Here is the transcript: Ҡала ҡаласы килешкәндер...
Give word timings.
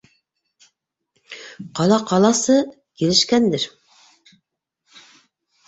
Ҡала 1.81 1.99
ҡаласы 2.13 2.57
килешкәндер... 3.03 3.69